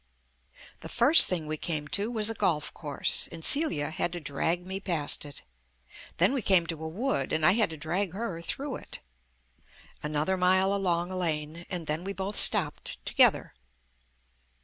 [0.79, 4.65] The first thing we came to was a golf course, and Celia had to drag
[4.65, 5.43] me past it.
[6.17, 8.99] Then we came to a wood, and I had to drag her through it.
[10.01, 13.53] Another mile along a lane, and then we both stopped together.